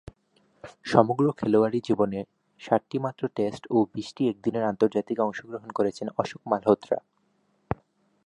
সমগ্র 0.85 1.25
খেলোয়াড়ী 1.31 1.79
জীবনে 1.83 2.19
সাতটিমাত্র 2.59 3.23
টেস্ট 3.35 3.63
ও 3.71 3.77
বিশটি 3.95 4.23
একদিনের 4.29 4.63
আন্তর্জাতিকে 4.63 5.21
অংশগ্রহণ 5.21 5.69
করেছেন 5.69 6.07
অশোক 6.17 6.41
মালহোত্রা। 6.47 6.97